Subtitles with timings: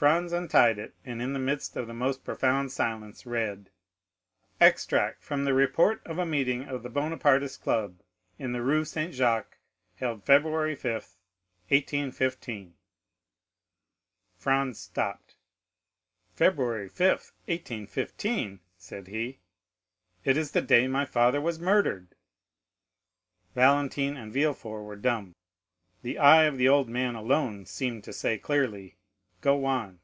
[0.00, 3.68] Franz untied it, and in the midst of the most profound silence read:
[4.58, 8.00] 40038m "'Extract of the report of a meeting of the Bonapartist Club
[8.38, 9.58] in the Rue Saint Jacques,
[9.96, 11.16] held February 5th,
[11.68, 12.76] 1815.'"
[14.38, 15.36] Franz stopped.
[16.32, 19.38] "February 5th, 1815!" said he;
[20.24, 22.14] "it is the day my father was murdered."
[23.54, 25.34] Valentine and Villefort were dumb;
[26.00, 28.96] the eye of the old man alone seemed to say clearly,
[29.42, 29.98] "Go on."